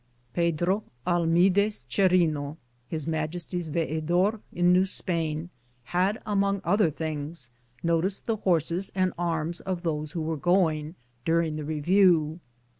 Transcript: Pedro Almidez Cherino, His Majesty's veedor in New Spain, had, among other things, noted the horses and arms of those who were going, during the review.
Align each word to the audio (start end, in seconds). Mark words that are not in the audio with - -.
Pedro 0.33 0.83
Almidez 1.05 1.85
Cherino, 1.87 2.57
His 2.87 3.05
Majesty's 3.05 3.69
veedor 3.69 4.39
in 4.51 4.73
New 4.73 4.83
Spain, 4.83 5.51
had, 5.83 6.19
among 6.25 6.59
other 6.63 6.89
things, 6.89 7.51
noted 7.83 8.23
the 8.25 8.37
horses 8.37 8.91
and 8.95 9.13
arms 9.15 9.59
of 9.61 9.83
those 9.83 10.13
who 10.13 10.21
were 10.23 10.37
going, 10.37 10.95
during 11.23 11.55
the 11.55 11.65
review. 11.65 12.39